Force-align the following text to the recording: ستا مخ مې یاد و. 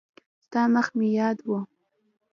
ستا 0.43 0.61
مخ 0.73 0.87
مې 0.97 1.07
یاد 1.17 1.37
و. 1.47 1.49